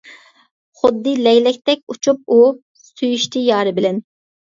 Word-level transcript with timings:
خۇددى 0.77 1.11
لەگلەكتەك 1.27 1.93
ئۇچۇپ 1.93 2.33
ئۇ، 2.37 2.39
سۆيۈشتى 2.87 3.45
يارى 3.49 3.75
بىلەن. 3.81 4.01